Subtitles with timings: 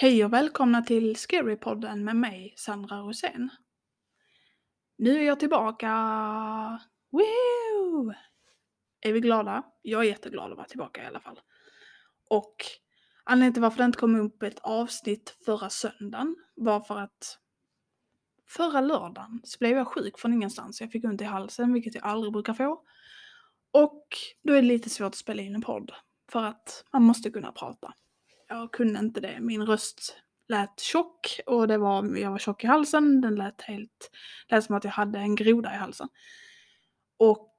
[0.00, 3.50] Hej och välkomna till Scarypodden med mig, Sandra Rosén.
[4.98, 5.88] Nu är jag tillbaka!
[7.10, 8.12] Woo!
[9.00, 9.62] Är vi glada?
[9.82, 11.40] Jag är jätteglad att vara tillbaka i alla fall.
[12.30, 12.54] Och
[13.24, 17.38] anledningen till varför det inte kom upp ett avsnitt förra söndagen var för att
[18.48, 20.80] förra lördagen så blev jag sjuk från ingenstans.
[20.80, 22.82] Jag fick ont i halsen, vilket jag aldrig brukar få.
[23.72, 24.06] Och
[24.42, 25.92] då är det lite svårt att spela in en podd
[26.32, 27.94] för att man måste kunna prata
[28.48, 29.40] jag kunde inte det.
[29.40, 30.16] Min röst
[30.48, 33.20] lät tjock och det var, jag var tjock i halsen.
[33.20, 34.10] Den lät helt,
[34.48, 36.08] lät som att jag hade en groda i halsen.
[37.18, 37.58] Och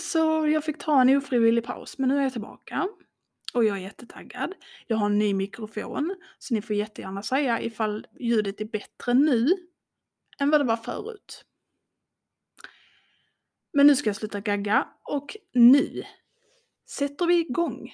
[0.00, 2.88] så jag fick ta en ofrivillig paus, men nu är jag tillbaka.
[3.54, 4.54] Och jag är jättetaggad.
[4.86, 9.48] Jag har en ny mikrofon, så ni får jättegärna säga ifall ljudet är bättre nu
[10.38, 11.44] än vad det var förut.
[13.72, 16.02] Men nu ska jag sluta gagga och nu
[16.88, 17.92] sätter vi igång.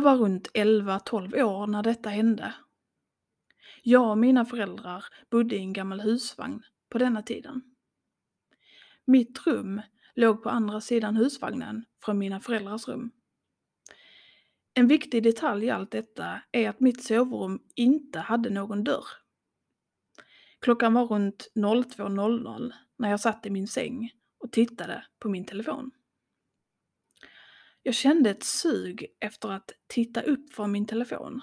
[0.00, 2.54] Jag var runt 11-12 år när detta hände.
[3.82, 7.62] Jag och mina föräldrar bodde i en gammal husvagn på denna tiden.
[9.04, 9.80] Mitt rum
[10.14, 13.10] låg på andra sidan husvagnen från mina föräldrars rum.
[14.74, 19.06] En viktig detalj i allt detta är att mitt sovrum inte hade någon dörr.
[20.60, 25.90] Klockan var runt 02.00 när jag satt i min säng och tittade på min telefon.
[27.82, 31.42] Jag kände ett sug efter att titta upp från min telefon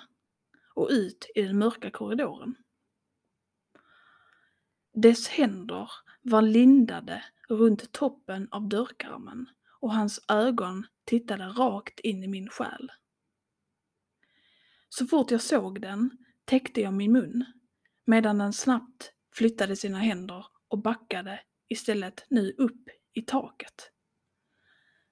[0.73, 2.55] och ut i den mörka korridoren.
[4.93, 9.49] Dess händer var lindade runt toppen av dörrkarmen
[9.79, 12.91] och hans ögon tittade rakt in i min själ.
[14.89, 17.45] Så fort jag såg den täckte jag min mun
[18.05, 23.91] medan den snabbt flyttade sina händer och backade istället nu upp i taket.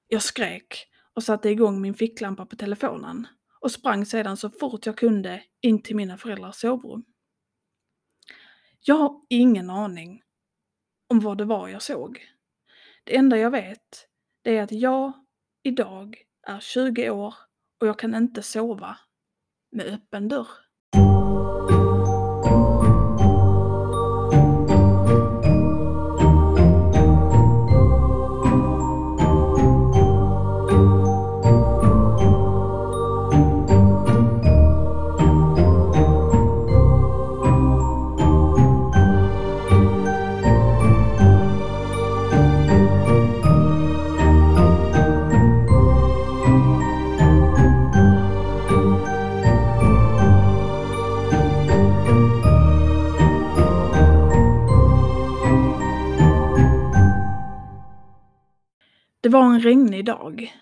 [0.07, 3.27] Jag skrek och satte igång min ficklampa på telefonen
[3.59, 7.05] och sprang sedan så fort jag kunde in till mina föräldrars sovrum.
[8.79, 10.23] Jag har ingen aning
[11.09, 12.25] om vad det var jag såg.
[13.03, 14.07] Det enda jag vet,
[14.41, 15.13] det är att jag
[15.63, 16.17] idag
[16.47, 17.35] är 20 år
[17.79, 18.97] och jag kan inte sova
[19.71, 20.64] med öppen dörr.
[59.35, 60.53] Var en regnig dag.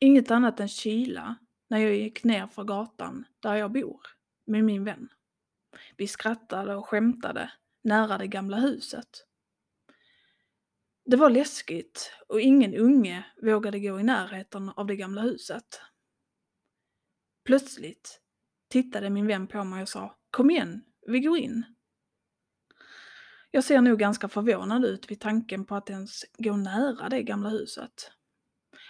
[0.00, 1.36] Inget annat än kyla
[1.70, 4.00] när jag gick ner för gatan där jag bor
[4.46, 5.08] med min vän.
[5.96, 7.52] Vi skrattade och skämtade
[7.84, 9.26] nära det gamla huset.
[11.04, 15.80] Det var läskigt och ingen unge vågade gå i närheten av det gamla huset.
[17.44, 18.20] Plötsligt
[18.68, 21.64] tittade min vän på mig och sa Kom igen, vi går in.
[23.54, 27.48] Jag ser nog ganska förvånad ut vid tanken på att ens gå nära det gamla
[27.48, 28.12] huset.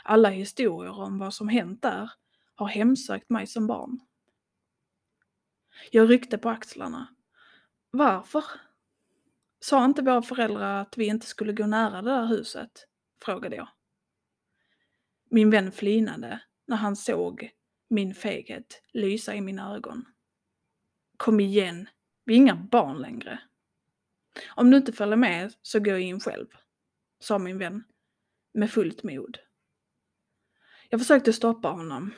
[0.05, 2.11] Alla historier om vad som hänt där
[2.55, 4.01] har hemsökt mig som barn.
[5.91, 7.15] Jag ryckte på axlarna.
[7.91, 8.45] Varför?
[9.61, 12.87] Sa inte våra föräldrar att vi inte skulle gå nära det där huset?
[13.25, 13.69] frågade jag.
[15.31, 17.51] Min vän flinade när han såg
[17.89, 20.05] min feghet lysa i mina ögon.
[21.17, 21.89] Kom igen,
[22.25, 23.41] vi är inga barn längre.
[24.49, 26.47] Om du inte följer med så går jag in själv,
[27.21, 27.85] sa min vän
[28.55, 29.39] med fullt mod.
[30.89, 32.15] Jag försökte stoppa honom,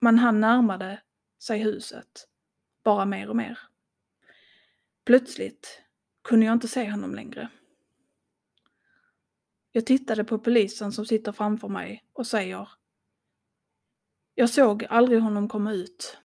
[0.00, 1.02] men han närmade
[1.42, 2.28] sig huset,
[2.84, 3.58] bara mer och mer.
[5.04, 5.82] Plötsligt
[6.24, 7.48] kunde jag inte se honom längre.
[9.72, 12.68] Jag tittade på polisen som sitter framför mig och säger
[14.34, 16.18] Jag såg aldrig honom komma ut.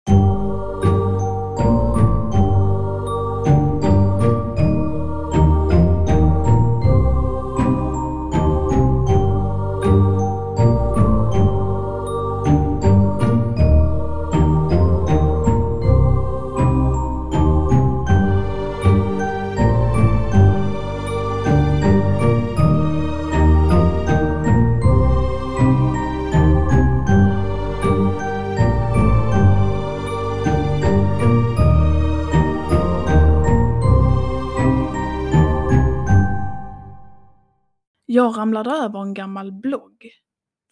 [38.50, 40.10] Ramlade över en gammal blogg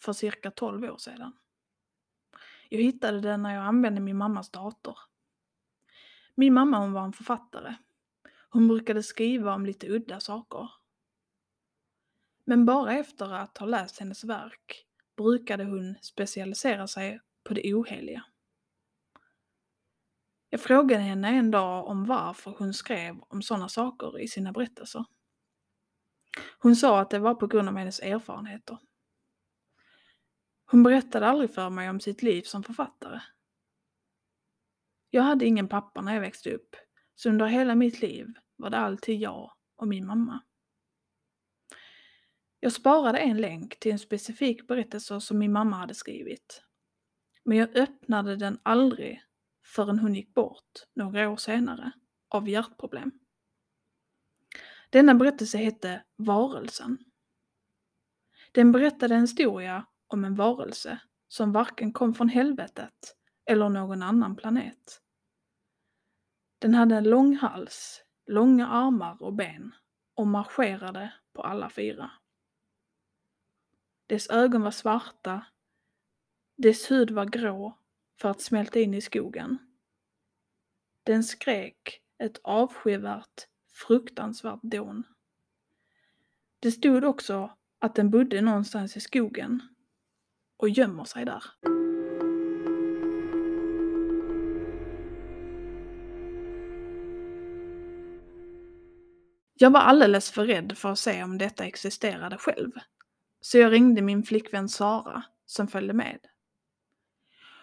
[0.03, 1.31] för cirka 12 år sedan.
[2.69, 4.97] Jag hittade den när jag använde min mammas dator.
[6.35, 7.75] Min mamma hon var en författare.
[8.49, 10.71] Hon brukade skriva om lite udda saker.
[12.45, 14.85] Men bara efter att ha läst hennes verk
[15.17, 18.23] brukade hon specialisera sig på det oheliga.
[20.49, 25.05] Jag frågade henne en dag om varför hon skrev om sådana saker i sina berättelser.
[26.59, 28.77] Hon sa att det var på grund av hennes erfarenheter.
[30.65, 33.21] Hon berättade aldrig för mig om sitt liv som författare.
[35.09, 36.75] Jag hade ingen pappa när jag växte upp,
[37.15, 40.43] så under hela mitt liv var det alltid jag och min mamma.
[42.59, 46.63] Jag sparade en länk till en specifik berättelse som min mamma hade skrivit.
[47.43, 49.23] Men jag öppnade den aldrig
[49.65, 51.91] förrän hon gick bort några år senare
[52.29, 53.18] av hjärtproblem.
[54.89, 56.97] Denna berättelse hette Varelsen.
[58.51, 63.15] Den berättade en historia om en varelse som varken kom från helvetet
[63.45, 65.01] eller någon annan planet.
[66.59, 69.75] Den hade en lång hals, långa armar och ben
[70.13, 72.11] och marscherade på alla fyra.
[74.07, 75.45] Dess ögon var svarta,
[76.57, 77.77] dess hud var grå
[78.21, 79.57] för att smälta in i skogen.
[81.03, 83.47] Den skrek ett avskyvärt,
[83.87, 85.03] fruktansvärt dån.
[86.59, 89.61] Det stod också att den bodde någonstans i skogen
[90.57, 91.43] och gömmer sig där.
[99.61, 102.71] Jag var alldeles för rädd för att se om detta existerade själv.
[103.41, 106.19] Så jag ringde min flickvän Sara som följde med.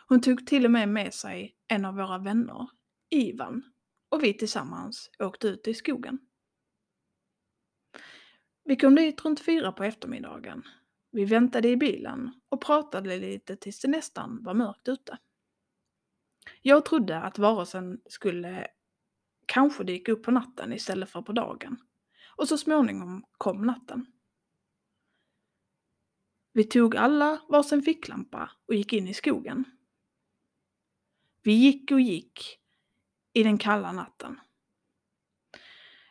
[0.09, 2.69] Hon tog till och med med sig en av våra vänner,
[3.11, 3.63] Ivan,
[4.09, 6.19] och vi tillsammans åkte ut i skogen.
[8.65, 10.63] Vi kom dit runt fyra på eftermiddagen.
[11.11, 15.19] Vi väntade i bilen och pratade lite tills det nästan var mörkt ute.
[16.63, 18.69] Jag trodde att varelsen skulle
[19.47, 21.77] kanske dyka upp på natten istället för på dagen.
[22.37, 24.07] Och så småningom kom natten.
[26.53, 29.65] Vi tog alla varsin ficklampa och gick in i skogen.
[31.43, 32.61] Vi gick och gick
[33.37, 34.41] i den kalla natten.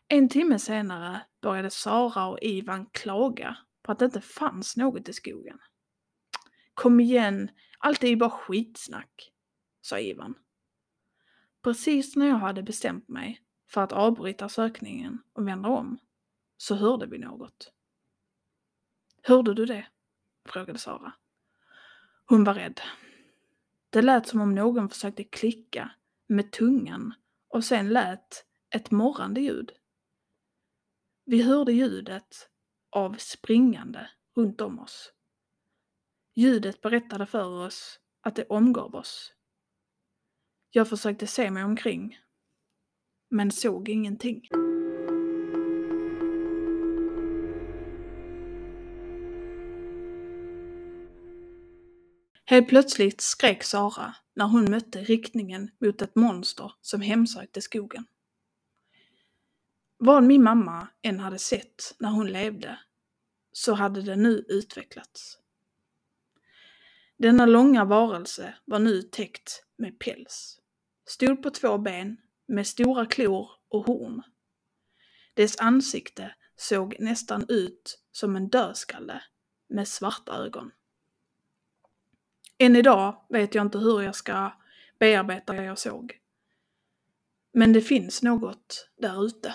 [0.08, 5.14] En timme senare började Sara och Ivan klaga på att det inte fanns något i
[5.14, 5.60] skogen.
[6.74, 9.32] Kom igen, allt är ju bara skitsnack,
[9.82, 10.36] sa Ivan.
[11.64, 15.98] Precis när jag hade bestämt mig för att avbryta sökningen och vända om
[16.58, 17.72] så hörde vi något.
[19.24, 19.88] Hörde du det?
[20.50, 21.14] frågade Sara.
[22.26, 22.82] Hon var rädd.
[23.90, 25.92] Det lät som om någon försökte klicka
[26.28, 27.14] med tungan
[27.48, 29.72] och sen lät ett morrande ljud.
[31.26, 32.50] Vi hörde ljudet
[32.90, 35.14] av springande runt om oss.
[36.36, 39.34] Ljudet berättade för oss att det omgav oss.
[40.70, 42.18] Jag försökte se mig omkring,
[43.30, 44.42] men såg ingenting.
[52.46, 58.06] Helt plötsligt skrek Sara när hon mötte riktningen mot ett monster som hemsökte skogen.
[59.98, 62.80] Vad min mamma än hade sett när hon levde
[63.52, 65.40] så hade det nu utvecklats.
[67.18, 70.60] Denna långa varelse var nu täckt med päls.
[71.06, 74.22] Stod på två ben med stora klor och horn.
[75.34, 79.24] Dess ansikte såg nästan ut som en dödskalle
[79.70, 80.72] med svarta ögon.
[82.58, 84.52] Än idag vet jag inte hur jag ska
[85.00, 86.20] bearbeta det jag såg.
[87.54, 89.54] Men det finns något där ute.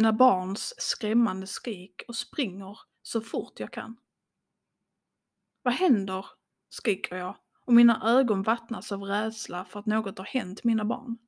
[0.00, 3.96] Mina barns skrämmande skrik och springer så fort jag kan.
[5.62, 6.26] Vad händer?
[6.68, 11.18] skriker jag och mina ögon vattnas av rädsla för att något har hänt mina barn.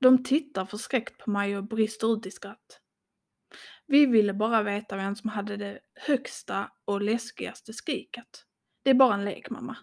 [0.00, 2.80] De tittar förskräckt på mig och brister ut i skratt.
[3.86, 8.44] Vi ville bara veta vem som hade det högsta och läskigaste skriket.
[8.82, 9.76] Det är bara en lek, mamma.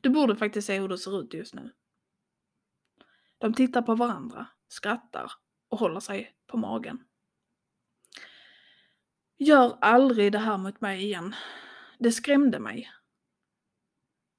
[0.00, 1.72] Du borde faktiskt se hur det ser ut just nu.
[3.38, 5.32] De tittar på varandra, skrattar
[5.68, 7.04] och håller sig på magen.
[9.38, 11.34] Gör aldrig det här mot mig igen.
[11.98, 12.90] Det skrämde mig.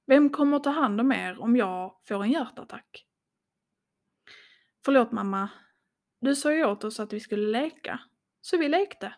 [0.06, 3.08] Vem kommer ta hand om er om jag får en hjärtattack?
[4.86, 5.50] Förlåt mamma.
[6.20, 8.00] Du sa ju åt oss att vi skulle leka.
[8.42, 9.16] Så vi lekte.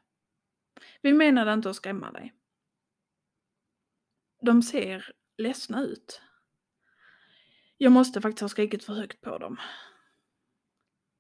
[1.02, 2.34] Vi menade inte att skrämma dig.
[4.42, 6.22] De ser ledsna ut.
[7.78, 9.58] Jag måste faktiskt ha skrikit för högt på dem.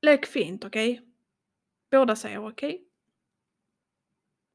[0.02, 0.92] Lek fint, okej?
[0.92, 1.06] Okay?
[1.92, 2.74] Båda säger okej.
[2.76, 2.86] Okay.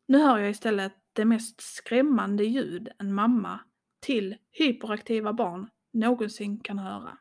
[0.06, 3.60] Nu hör jag istället det mest skrämmande ljud en mamma
[4.00, 7.18] till hyperaktiva barn någonsin kan höra.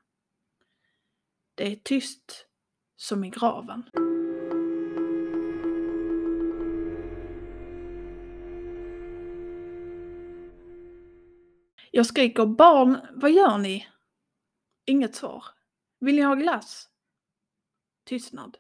[1.56, 2.48] Det är tyst
[2.96, 3.84] som i graven.
[11.92, 13.88] Jag skriker barn, vad gör ni?
[14.86, 15.46] Inget svar.
[16.00, 16.90] Vill ni ha glass?
[18.12, 18.58] Tystnad.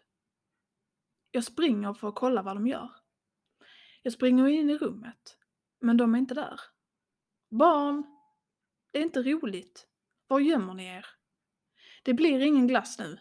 [1.31, 2.89] Jag springer för att kolla vad de gör.
[4.01, 5.37] Jag springer in i rummet,
[5.79, 6.59] men de är inte där.
[7.49, 8.03] Barn!
[8.91, 9.87] Det är inte roligt.
[10.27, 11.05] Var gömmer ni er?
[12.03, 13.19] Det blir ingen glass nu.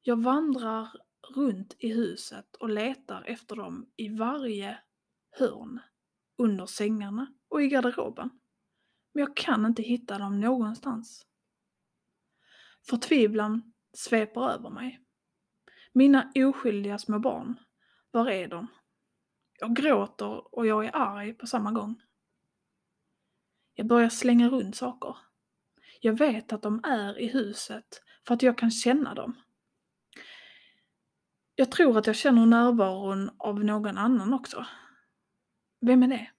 [0.00, 0.88] Jag vandrar
[1.34, 4.78] runt i huset och letar efter dem i varje
[5.30, 5.80] hörn,
[6.36, 8.30] under sängarna och i garderoben.
[9.12, 11.27] Men jag kan inte hitta dem någonstans.
[12.86, 15.00] Förtvivlan sveper över mig.
[15.92, 17.58] Mina oskyldiga små barn,
[18.10, 18.66] var är de?
[19.60, 22.02] Jag gråter och jag är arg på samma gång.
[23.74, 25.16] Jag börjar slänga runt saker.
[26.00, 29.36] Jag vet att de är i huset för att jag kan känna dem.
[31.54, 34.66] Jag tror att jag känner närvaron av någon annan också.
[35.80, 36.30] Vem är det?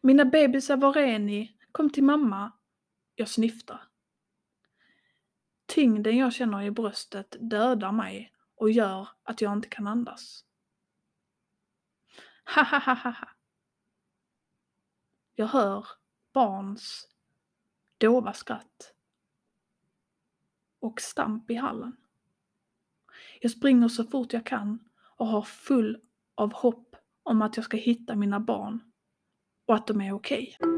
[0.00, 1.58] Mina bebisar, var är ni?
[1.72, 2.52] Kom till mamma.
[3.14, 3.88] Jag snyftar.
[5.74, 10.44] Tyngden jag känner i bröstet dödar mig och gör att jag inte kan andas.
[12.54, 13.28] Ha ha ha ha ha.
[15.34, 15.86] Jag hör
[16.32, 17.08] barns
[17.98, 18.94] dova skratt
[20.80, 21.96] och stamp i hallen.
[23.40, 26.00] Jag springer så fort jag kan och har full
[26.34, 28.92] av hopp om att jag ska hitta mina barn
[29.66, 30.56] och att de är okej.
[30.60, 30.73] Okay.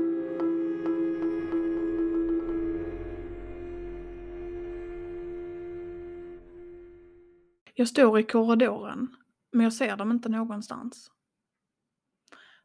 [7.78, 9.16] Jag står i korridoren,
[9.52, 11.10] men jag ser dem inte någonstans.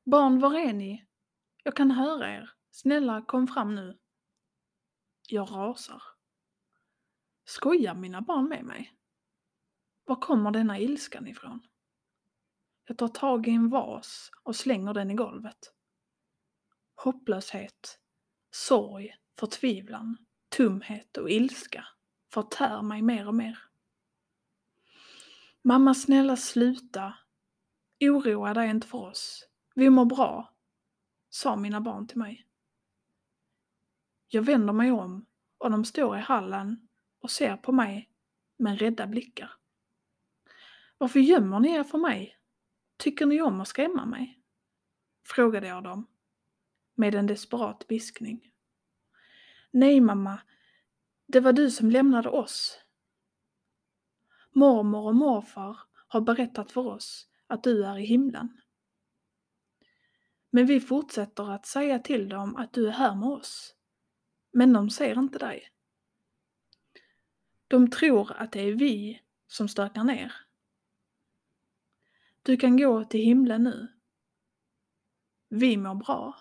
[0.04, 1.06] Barn, var är ni?
[1.64, 2.52] Jag kan höra er.
[2.72, 3.98] Snälla, kom fram nu.
[5.28, 6.04] Jag rasar.
[7.44, 8.94] Skojar mina barn med mig?
[10.06, 11.68] Var kommer denna ilskan ifrån?
[12.86, 15.74] Jag tar tag i en vas och slänger den i golvet.
[16.96, 18.00] Hopplöshet,
[18.52, 20.18] sorg, förtvivlan,
[20.50, 21.88] tumhet och ilska
[22.34, 23.71] förtär mig mer och mer.
[25.64, 27.14] Mamma snälla sluta.
[28.00, 29.48] Oroa dig inte för oss.
[29.76, 30.54] Vi mår bra,
[31.30, 32.48] sa mina barn till mig.
[34.28, 35.26] Jag vänder mig om
[35.58, 36.88] och de står i hallen
[37.20, 38.10] och ser på mig
[38.58, 39.52] med rädda blickar.
[40.98, 42.38] Varför gömmer ni er för mig?
[42.98, 44.42] Tycker ni om att skrämma mig?
[45.28, 46.08] Frågade jag dem
[46.96, 48.52] med en desperat viskning.
[49.72, 50.42] Nej mamma,
[51.26, 52.81] det var du som lämnade oss.
[54.52, 55.78] Mormor och morfar
[56.08, 58.62] har berättat för oss att du är i himlen.
[60.50, 63.76] Men vi fortsätter att säga till dem att du är här med oss.
[64.54, 65.64] Men de ser inte dig.
[67.68, 70.34] De tror att det är vi som stökar ner.
[72.44, 73.88] Du kan gå till himlen nu.
[75.50, 76.36] Vi mår bra.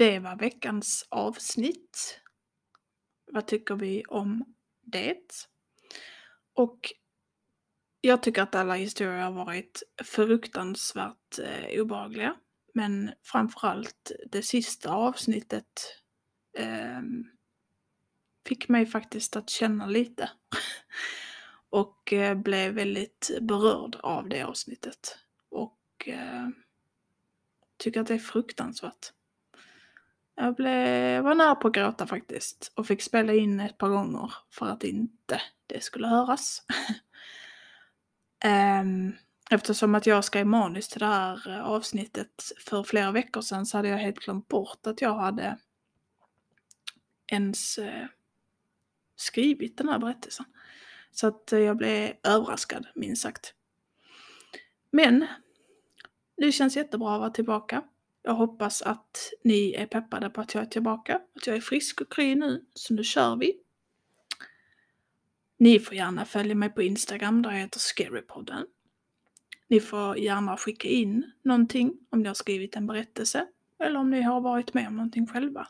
[0.00, 2.20] Det var veckans avsnitt.
[3.32, 5.46] Vad tycker vi om det?
[6.54, 6.92] Och
[8.00, 12.36] jag tycker att alla historier har varit fruktansvärt eh, obehagliga.
[12.74, 15.96] Men framförallt det sista avsnittet
[16.58, 17.00] eh,
[18.46, 20.30] fick mig faktiskt att känna lite.
[21.70, 25.18] och eh, blev väldigt berörd av det avsnittet.
[25.48, 26.48] Och eh,
[27.76, 29.12] tycker att det är fruktansvärt.
[30.42, 34.32] Jag blev, var nära på att gråta faktiskt och fick spela in ett par gånger
[34.50, 36.62] för att inte det skulle höras.
[38.82, 39.12] um,
[39.50, 43.88] eftersom att jag skrev manus till det här avsnittet för flera veckor sedan så hade
[43.88, 45.58] jag helt glömt bort att jag hade
[47.26, 48.06] ens eh,
[49.16, 50.46] skrivit den här berättelsen.
[51.10, 53.54] Så att jag blev överraskad, minst sagt.
[54.90, 55.26] Men
[56.36, 57.82] det känns jättebra att vara tillbaka.
[58.22, 62.00] Jag hoppas att ni är peppade på att jag är tillbaka, att jag är frisk
[62.00, 63.60] och kry nu, så nu kör vi.
[65.58, 68.66] Ni får gärna följa mig på Instagram där jag heter Scarypodden.
[69.68, 73.46] Ni får gärna skicka in någonting om ni har skrivit en berättelse
[73.78, 75.68] eller om ni har varit med om någonting själva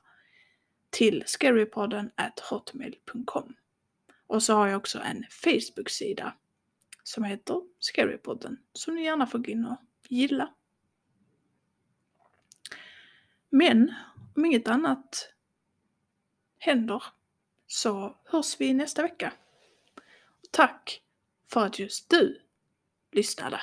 [0.90, 2.10] till scarypodden
[2.50, 3.54] hotmail.com.
[4.26, 6.34] Och så har jag också en Facebook-sida
[7.02, 10.54] som heter Scarypodden som ni gärna får gå in och gilla.
[13.50, 13.94] Men
[14.36, 15.32] om inget annat
[16.58, 17.02] händer
[17.66, 19.32] så hörs vi nästa vecka.
[20.50, 21.02] Tack
[21.48, 22.42] för att just du
[23.12, 23.60] lyssnade.